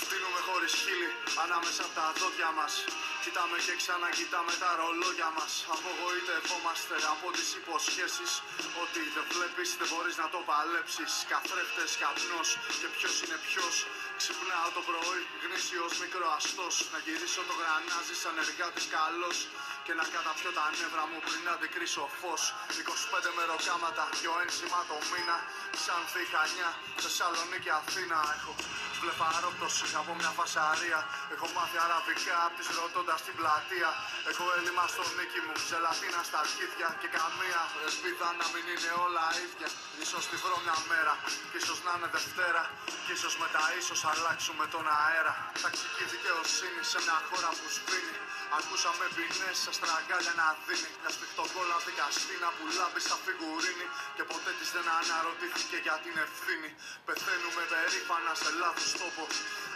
[0.00, 1.10] Φτύνουμε χωρίς χείλη
[1.44, 2.72] ανάμεσα από τα δόντια μας.
[3.24, 5.52] Κοιτάμε και ξανακοιτάμε τα ρολόγια μας.
[5.74, 8.30] Απογοητευόμαστε από τις υποσχέσεις
[8.82, 11.12] Ότι δεν βλέπεις δεν μπορείς να το παλέψεις.
[11.32, 12.48] Καθρέφτες καπνός
[12.80, 13.74] και ποιος είναι ποιος.
[14.20, 16.74] Ξυπνάω το πρωί γνήσιος μικροαστός.
[16.92, 19.36] Να γυρίσω το γρανάζι σαν εργάτης καλός
[19.88, 22.42] και να καταπιώ τα νεύρα μου πριν αντικρίσω φως.
[22.76, 25.36] 25 μεροκάματα, δυο ένσημα το μήνα.
[25.84, 26.70] Σαν Χανιά,
[27.02, 28.18] Θεσσαλονίκη, Αθήνα.
[28.36, 28.52] Έχω
[29.00, 31.00] βλεφαρόπτωση από μια φασαρία.
[31.34, 33.90] Έχω μάθει αραβικά απ' τις ρωτώντας στην πλατεία.
[34.30, 36.88] Έχω έλλειμμα στο νίκη μου, ζελατίνα στα αρχίδια.
[37.00, 39.68] Και καμία ελπίδα να μην είναι όλα ίδια.
[40.04, 41.14] Ίσως τη βρω μια μέρα,
[41.50, 42.62] κι ίσως να είναι Δευτέρα.
[43.04, 45.32] Κι ίσως μετά ίσως αλλάξουμε τον αέρα.
[45.64, 48.16] Ταξική δικαιοσύνη σε μια χώρα που σβήνει.
[48.58, 53.86] Ακούσαμε ποινές στα στραγγάλια να δίνει Μια σπιχτοκόλα δικαστήνα που λάμπει στα φιγουρίνη
[54.16, 56.70] Και ποτέ της δεν αναρωτήθηκε για την ευθύνη.
[57.06, 59.22] Πεθαίνουμε περήφανα σε λάθος τόπο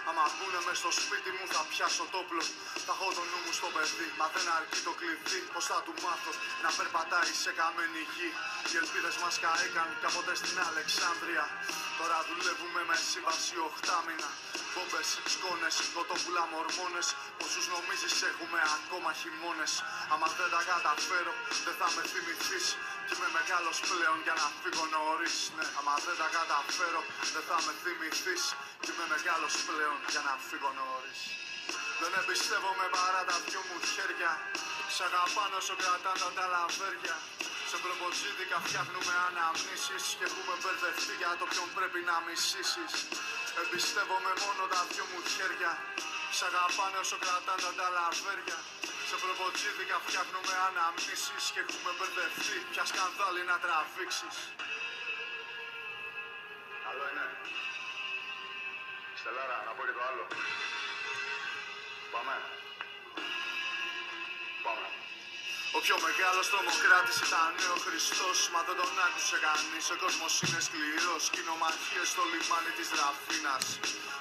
[0.09, 2.43] Άμα πούνε μες στο σπίτι μου θα πιάσω τόπλο
[2.87, 5.41] Θα έχω το νου μου στο παιδί Μα δεν αρκεί το κλειδί.
[5.53, 6.33] Πως θα του μάθω
[6.65, 8.29] να περπατάει σε καμένη γη;
[8.71, 11.45] Οι ελπίδες μας καήκαν κάποτε στην Αλεξάνδρεια.
[11.99, 14.31] Τώρα δουλεύουμε με σύμβαση οχτάμινα
[14.73, 17.07] Μπόμπες, σκόνες, κοτόπουλα μορμόνες.
[17.39, 19.73] Πόσους νομίζεις έχουμε ακόμα χειμώνες.
[20.13, 21.33] Άμα δεν τα καταφέρω
[21.65, 22.67] δεν θα με θυμηθείς.
[23.02, 25.37] Κι είμαι μεγάλος πλέον για να φύγω νωρίς.
[25.57, 27.01] Ναι, άμα δεν τα καταφέρω
[27.35, 28.43] δεν θα με θυμηθείς.
[28.83, 31.21] Κι είμαι μεγάλος πλέον για να φύγω νωρίς.
[32.01, 34.33] Δεν εμπιστεύομαι παρά τα δυο μου χέρια.
[34.95, 37.17] Σ' αγαπάνω όσο κρατάνε τα λαβέρια.
[37.71, 42.93] Σε προποτζίδικα φτιάχνουμε αναμνήσεις Και έχουμε μπερδευτεί για το ποιον πρέπει να μισήσεις.
[43.61, 45.73] Εμπιστεύομαι μόνο τα δυο μου χέρια.
[46.37, 48.59] Σ' αγαπάνε όσο κρατάνε τα λαβέρια
[49.13, 54.37] σε προποτζίδικα φτιάχνουμε αναμνήσεις Και έχουμε μπερδευτεί πια σκανδάλι να τραβήξεις
[56.89, 57.27] Άλλο είναι
[59.19, 60.25] Στελάρα, να πω και το άλλο
[62.13, 62.37] Πάμε.
[64.65, 65.02] Πάμε.
[65.77, 68.37] Ο πιο μεγάλος τρομοκράτης ήταν ο Χριστός.
[68.53, 71.23] Μα δεν τον άκουσε κανείς Ο κόσμος είναι σκληρός.
[71.35, 73.65] Κοινομαχίες στο λιμάνι της Ραφίνας.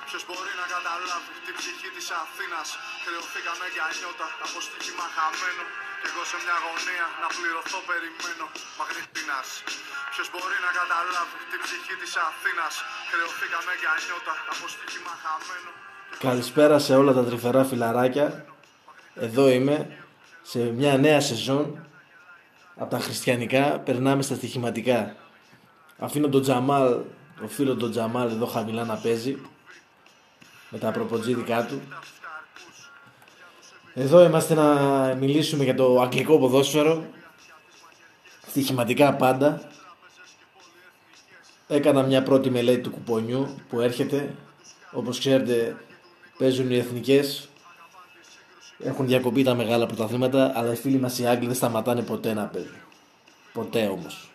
[0.07, 2.67] Ποιος μπορεί να καταλάβει την ψυχή της Αθήνας;
[3.03, 5.65] Χρεωθήκαμε για νιώτα από στοίχημα χαμένο.
[5.99, 8.45] Κι εγώ σε μια γωνία να πληρωθώ περιμένω
[8.79, 9.47] Μαγνητίνας
[10.13, 12.73] Ποιος μπορεί να καταλάβει την ψυχή της Αθήνας;
[13.11, 15.71] Χρεωθήκαμε για νιώτα από στοίχημα χαμένο.
[16.27, 18.27] Καλησπέρα σε όλα τα τρυφερά φιλαράκια.
[19.25, 19.75] Εδώ είμαι
[20.41, 21.85] σε μια νέα σεζόν
[22.75, 25.15] από τα χριστιανικά περνάμε στα στοιχηματικά.
[25.97, 26.97] Αφήνω τον Τζαμάλ,
[27.41, 29.37] το φίλο τον Τζαμάλ εδώ χαμηλά να παίζει
[30.69, 31.81] με τα προποτζίδικα του.
[33.93, 34.73] Εδώ είμαστε να
[35.19, 37.05] μιλήσουμε για το αγγλικό ποδόσφαιρο.
[38.47, 39.61] Στοιχηματικά πάντα.
[41.67, 44.35] Έκανα μια πρώτη μελέτη του κουπονιού που έρχεται.
[44.91, 45.77] Όπως ξέρετε
[46.37, 47.49] παίζουν οι εθνικές
[48.83, 52.45] έχουν διακοπεί τα μεγάλα πρωταθλήματα αλλά οι φίλοι μας οι Άγγλοι δεν σταματάνε ποτέ να
[52.45, 52.81] παίζουν.
[53.53, 54.29] Ποτέ όμως.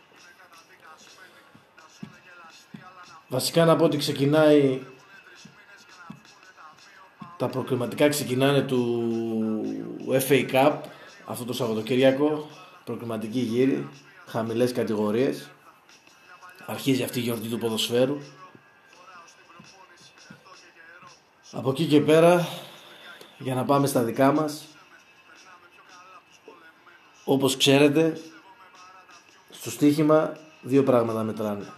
[3.29, 4.83] Βασικά να πω ότι ξεκινάει
[7.37, 9.13] τα προκριματικά ξεκινάνε του
[10.29, 10.73] FA Cup
[11.25, 12.49] αυτό το Σαββατοκύριακο
[12.85, 13.89] προκριματική γύρι
[14.27, 15.51] χαμηλές κατηγορίες.
[16.67, 18.19] Αρχίζει αυτή η γιορτή του ποδοσφαίρου.
[21.53, 22.49] Από εκεί και πέρα,
[23.39, 24.65] για να πάμε στα δικά μας,
[27.25, 28.21] όπως ξέρετε,
[29.51, 31.73] στο στοίχημα δύο πράγματα μετράνε.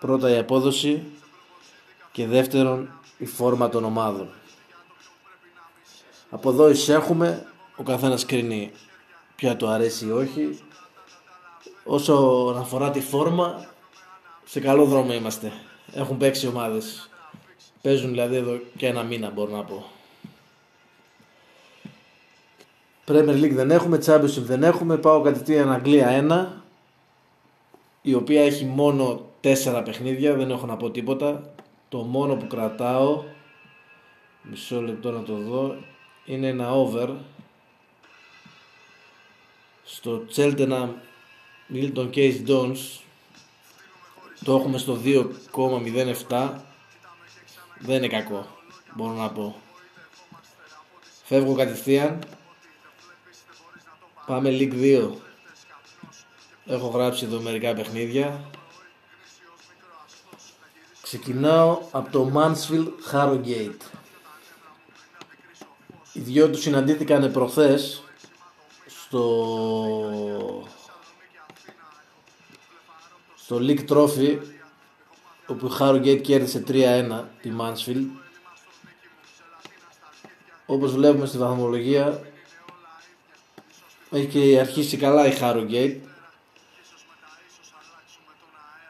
[0.00, 1.02] Πρώτα η απόδοση
[2.12, 4.28] και δεύτερον η φόρμα των ομάδων.
[6.30, 8.72] Από εδώ εισέχουμε, ο καθένας κρίνει
[9.36, 10.58] ποια του αρέσει ή όχι.
[11.84, 12.14] Όσο
[12.58, 13.66] αφορά τη φόρμα,
[14.44, 15.52] σε καλό δρόμο είμαστε.
[15.92, 17.08] Έχουν παίξει ομάδες
[17.84, 19.93] Παίζουν δηλαδή εδώ και ένα μήνα μπορώ να πω.
[23.06, 26.62] Premier League δεν έχουμε, Championship δεν έχουμε, πάω κατευθείαν Αγγλία 1
[28.02, 31.54] η οποία έχει μόνο 4 παιχνίδια, δεν έχω να πω τίποτα.
[31.88, 33.24] Το μόνο που κρατάω,
[34.42, 35.76] μισό λεπτό να το δω,
[36.24, 37.08] είναι ένα over
[39.84, 40.88] στο Cheltenham
[41.74, 43.02] Milton Case Dons
[44.44, 44.98] το έχουμε στο
[46.28, 46.50] 2,07
[47.78, 48.46] δεν είναι κακό,
[48.94, 49.56] μπορώ να πω.
[51.24, 52.18] Φεύγω κατευθείαν.
[54.26, 55.10] Πάμε League 2.
[56.66, 58.50] Έχω γράψει εδώ μερικά παιχνίδια.
[61.02, 63.80] Ξεκινάω από το Mansfield Harrogate.
[66.12, 68.02] Οι δυο τους συναντήθηκαν προχθές
[68.86, 69.24] στο
[73.36, 74.38] στο League Trophy
[75.46, 78.06] όπου η Harrogate κέρδισε 3-1 τη Mansfield.
[80.66, 82.20] Όπως βλέπουμε στη βαθμολογία
[84.14, 85.96] έχει αρχίσει καλά η Harrogate.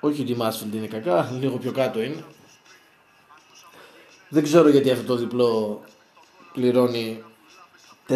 [0.00, 2.24] Όχι ότι η Mansfield είναι κακά, λίγο πιο κάτω είναι.
[4.28, 5.82] Δεν ξέρω γιατί αυτό το διπλό
[6.52, 7.22] πληρώνει
[8.08, 8.14] 4-20.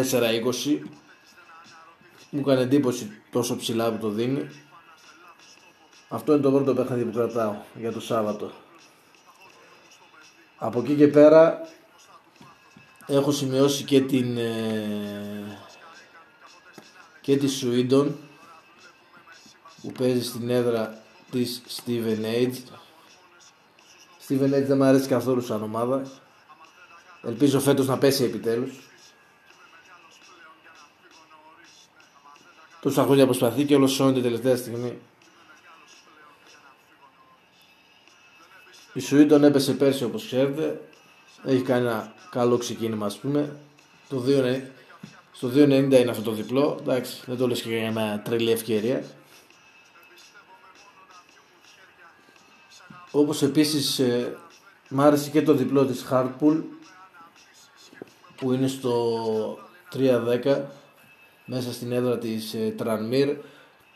[2.31, 4.49] Μου έκανε εντύπωση τόσο ψηλά που το δίνει.
[6.09, 8.51] Αυτό είναι το πρώτο παιχνίδι που κρατάω για το Σάββατο.
[10.57, 11.61] Από εκεί και πέρα
[13.07, 15.59] έχω σημειώσει και την ε,
[17.29, 18.17] και της Σουίντον
[19.83, 22.55] που παίζει στην έδρα της Steven Age.
[24.29, 26.11] Steven Age δεν μου αρέσει καθόλου σαν ομάδα.
[27.23, 28.73] Ελπίζω φέτος να πέσει επιτέλους.
[32.81, 34.99] Τόσα χρόνια προσπαθεί και όλος σώνεται τελευταία στιγμή.
[38.93, 40.81] Η Σουίντον έπεσε πέρσι όπως ξέρετε.
[41.45, 43.57] Έχει κάνει ένα καλό ξεκίνημα ας πούμε.
[44.09, 44.63] Το 2,
[45.39, 46.77] στο 2.90 είναι αυτό το διπλό.
[46.81, 49.05] Εντάξει, δεν το λες και για μια τρελή ευκαιρία.
[53.11, 54.37] Όπως επίσης ε,
[54.89, 56.63] μ' άρεσε και το διπλό της Hardpool
[58.37, 59.59] που είναι στο
[59.95, 60.63] 3.10
[61.45, 63.37] μέσα στην έδρα της ε, Tranmere.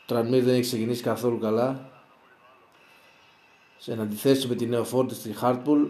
[0.07, 1.89] Tranmere δεν έχει ξεκινήσει καθόλου καλά
[3.77, 5.87] σε αντιθέσει με τη νέο φόρτη στη Hardpool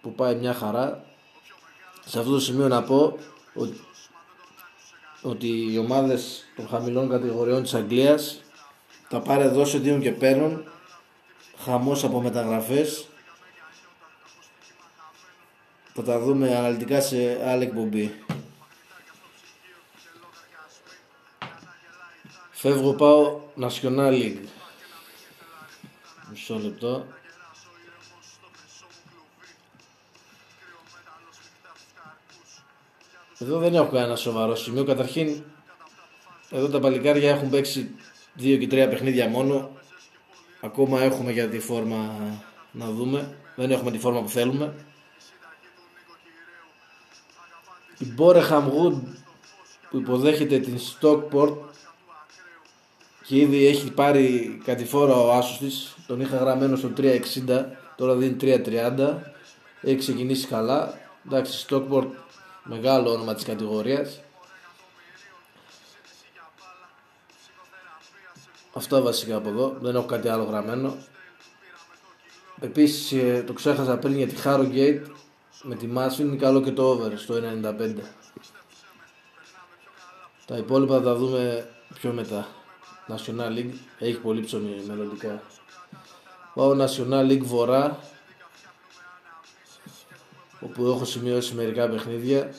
[0.00, 1.04] που πάει μια χαρά.
[2.06, 3.18] Σε αυτό το σημείο να πω
[3.54, 3.80] ότι,
[5.22, 8.40] ότι οι ομάδες των χαμηλών κατηγοριών της Αγγλίας
[9.08, 10.64] τα πάρε δώσε δίνουν και παίρνουν.
[11.64, 13.08] Χαμός από μεταγραφές.
[15.94, 18.14] Θα τα δούμε αναλυτικά σε άλλη εκπομπή.
[22.50, 24.44] Φεύγω πάω National League
[26.30, 27.06] Μισό λεπτό.
[33.42, 34.84] Εδώ δεν έχω κανένα σοβαρό σημείο.
[34.84, 35.42] Καταρχήν,
[36.50, 37.94] εδώ τα παλικάρια έχουν παίξει
[38.34, 39.70] δύο και τρία παιχνίδια μόνο.
[40.60, 42.14] Ακόμα έχουμε για τη φόρμα
[42.72, 43.36] να δούμε.
[43.56, 44.74] Δεν έχουμε τη φόρμα που θέλουμε.
[47.98, 49.00] Η Μπόρεχαμ Wood
[49.90, 51.56] που υποδέχεται την Stockport
[53.26, 57.20] και ήδη έχει πάρει κατηφόρα ο άσος της τον είχα γραμμένο στο 360
[57.96, 59.16] τώρα δίνει 330
[59.82, 62.06] έχει ξεκινήσει καλά εντάξει Stockport
[62.64, 64.20] μεγάλο όνομα της κατηγορίας.
[68.72, 69.76] Αυτά βασικά από εδώ.
[69.80, 70.96] Δεν έχω κάτι άλλο γραμμένο.
[72.60, 75.02] Επίσης ε, το ξέχασα πριν για τη Harrogate
[75.62, 77.94] με τη Mansfield είναι καλό και το over στο 1.95
[80.50, 82.46] τα υπόλοιπα θα τα δούμε πιο μετά.
[83.08, 83.74] National League.
[83.98, 85.42] Έχει πολύ ψωμί μελλοντικά.
[86.54, 87.98] Πάω National League Βορρά
[90.60, 92.54] όπου έχω σημειώσει μερικά παιχνίδια.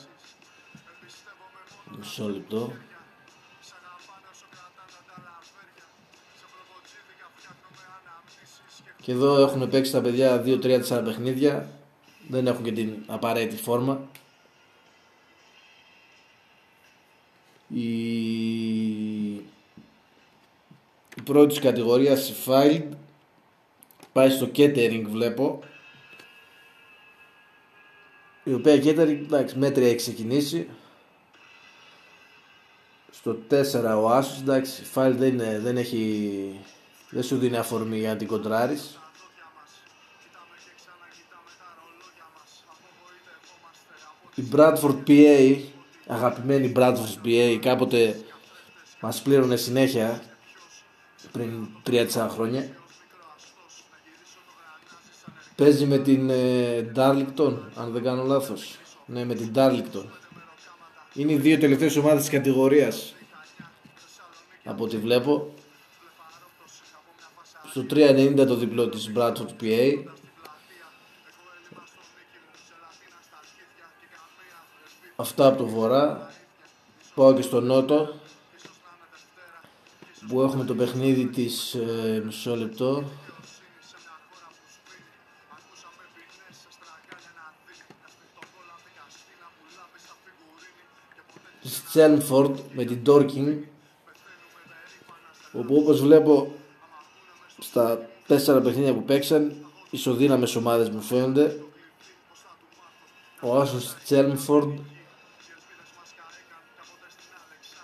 [1.98, 2.74] Μισό λεπτό.
[9.02, 11.70] Και εδώ έχουν παίξει τα παιδιά 2-3-4 παιχνίδια.
[12.28, 14.10] Δεν έχουν και την απαραίτητη φόρμα.
[17.68, 18.22] Η
[21.16, 22.88] η πρώτη κατηγορίας η Filed
[24.12, 25.60] πάει στο catering βλέπω
[28.44, 30.70] η οποία catering εντάξει μέτρια έχει ξεκινήσει
[33.12, 33.56] στο 4
[34.02, 36.60] ο Άσος εντάξει η Filed δεν, είναι, δεν έχει
[37.10, 39.00] δεν σου δίνει αφορμή για να την κοντράρεις
[44.36, 45.60] η Bradford PA
[46.08, 48.22] αγαπημένη Bradford PA κάποτε
[49.02, 50.22] μας πλήρωνε συνέχεια
[51.32, 52.70] πριν 3-4 χρόνια.
[55.62, 58.78] Παίζει με την ε, Darlington, αν δεν κάνω λάθος.
[59.06, 60.06] Ναι, με την Darlington.
[61.14, 63.14] Είναι οι δύο τελευταίες ομάδες της κατηγορίας.
[64.64, 65.54] Από ό,τι βλέπω.
[67.70, 70.04] Στο 3.90 το διπλό της Bradford PA.
[75.16, 76.32] Αυτά από το βορρά.
[77.16, 78.14] Πάω και στο νότο
[80.28, 83.04] που έχουμε το παιχνίδι της ε, μισό λεπτό
[92.02, 93.58] της Τσέλμφορντ με την Dorking
[95.52, 96.56] όπου όπως βλέπω
[97.60, 99.56] στα τέσσερα παιχνίδια που παίξαν
[99.90, 101.64] ισοδύναμες ομάδες μου φαίνονται
[103.42, 104.80] ο Άσος Τσέλμφορντ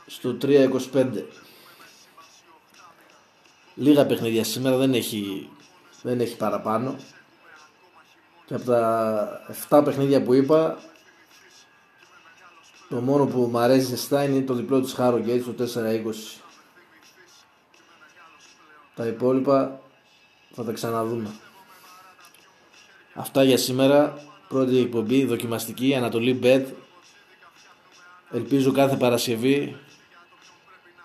[0.08, 1.24] στο 3.25
[3.76, 5.50] Λίγα παιχνίδια σήμερα δεν έχει
[6.02, 6.96] Δεν έχει παραπάνω.
[8.46, 10.78] Και από τα 7 παιχνίδια που είπα,
[12.90, 16.42] το μόνο που μου αρέσει ζεστά είναι το διπλό της Χάρο Γκέιτς, το 4-20.
[18.96, 19.80] Τα υπόλοιπα
[20.54, 21.36] θα τα ξαναδούμε.
[23.14, 24.26] Αυτά για σήμερα.
[24.48, 26.66] Πρώτη εκπομπή, δοκιμαστική, Ανατολή Bet.
[28.32, 29.78] Ελπίζω κάθε Παρασκευή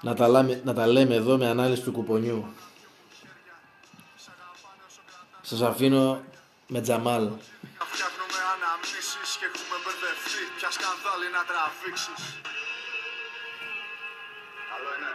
[0.02, 2.46] να τα, λέμε, να τα λέμε εδώ με ανάλυση του κουπονιού.
[5.42, 6.20] Σας αφήνω
[6.66, 7.30] με Τζαμάλ.
[10.82, 12.22] Σκανδάλι να τραβήξεις
[14.70, 15.12] Καλό είναι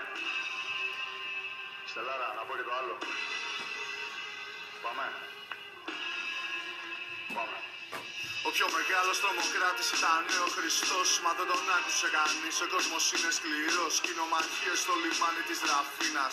[1.90, 2.96] Στελάρα, να πω και το άλλο
[4.84, 5.06] Πάμε
[7.36, 7.58] Πάμε
[8.48, 11.00] ο πιο μεγάλο τρομοκράτη ήταν ο Χριστό.
[11.24, 12.50] Μα δεν τον άκουσε κανεί.
[12.66, 13.88] Ο κόσμο είναι σκληρό.
[14.06, 16.28] Κοινομαχίε στο λιμάνι τη Ραφίνα.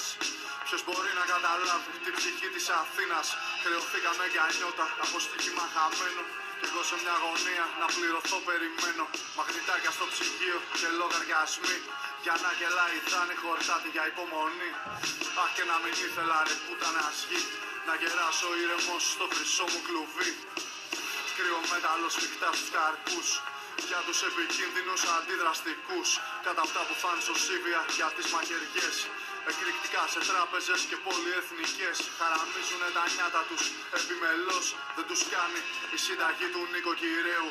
[0.67, 3.21] Ποιο μπορεί να καταλάβει την ψυχή τη Αθήνα.
[3.63, 6.23] Χρεωθήκαμε για νιώτα από στοίχημα χαμένο.
[6.59, 9.05] Κι εγώ σε μια γωνία να πληρωθώ περιμένω.
[9.39, 11.77] Μαγνητάκια στο ψυγείο και λογαριασμοί.
[12.25, 14.71] Για να γελάει δάνει χορτάτη για υπομονή.
[15.43, 16.57] Αχ και να μην ήθελα ρε
[16.97, 17.41] να γη.
[17.89, 20.31] Να γεράσω ήρεμος στο χρυσό μου κλουβί.
[21.37, 23.29] Κρύο μέταλλος σφιχτά στους καρπούς
[23.91, 26.09] για τους επικίνδυνους αντιδραστικούς
[26.47, 28.97] κατά αυτά που φάνε στο Σίβια για τις μαχαιριές
[29.51, 31.97] εκρηκτικά σε τράπεζες και πολυεθνικές.
[32.19, 33.63] Χαραμίζουν τα νιάτα τους
[33.99, 34.67] επιμελώς
[34.97, 35.61] δεν τους κάνει
[35.95, 37.49] η συνταγή του νοικοκυρέου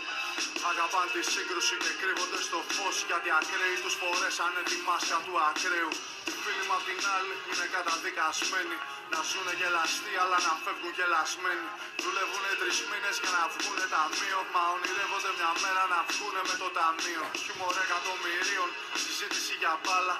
[0.72, 5.92] αγαπάν τη σύγκρουση και κρύβονται στο φως γιατί ακραίοι τους φορέσανε τη μάσκα του ακραίου.
[6.30, 8.77] Οι φίλοι μου απ' την άλλη είναι καταδικασμένοι.
[9.12, 11.68] Να ζουν γελαστοί αλλά να φεύγουν γελασμένοι.
[12.03, 12.43] Δουλεύουνε
[12.74, 17.24] τρεις μήνες για να βγουνε ταμείο Μα ονειρεύονται μια μέρα να βγουνε με το ταμείο.
[17.42, 18.70] Χιούμορ εκατομμυρίων,
[19.03, 20.15] συζήτηση για μπάλα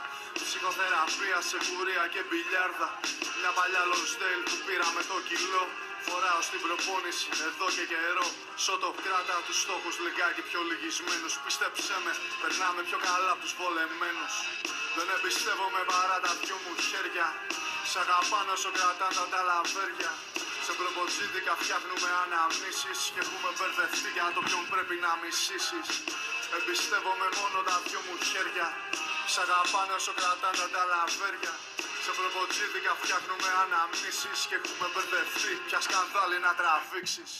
[0.45, 2.89] Ψυχοθεραπεία σε κουρία και μπιλιάρδα.
[3.39, 5.65] Μια παλιά Λονστέιλ που πήρα με το κιλό.
[6.07, 8.27] Φοράω στην προπόνηση εδώ και καιρό.
[8.65, 11.33] Σώτο κράτα τους στόχους λιγάκι πιο λυγισμένους.
[11.43, 14.33] Πίστεψέ με, περνάμε πιο καλά από τους βολεμένους.
[14.95, 17.27] Δεν εμπιστεύομαι παρά τα δυο μου χέρια.
[17.89, 20.13] Σ' αγαπάνω όσο κρατάνε τα λαβέρια
[20.65, 25.88] Σε προποτσίδικα φτιάχνουμε αναμνήσεις Και έχουμε μπερδευτεί για το ποιον πρέπει να μισήσεις.
[26.58, 28.67] Εμπιστεύομαι μόνο τα δυο μου χέρια.
[29.32, 31.53] Σ' αγαπάνε όσο κρατάνε τα λαβέρια.
[32.03, 37.32] Σε προποτσίδικα φτιάχνουμε αναμνήσεις και έχουμε μπερδευτεί Πια σκανδάλι να τραβήξεις